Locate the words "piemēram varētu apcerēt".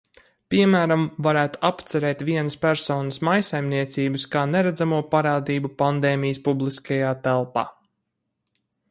0.51-2.23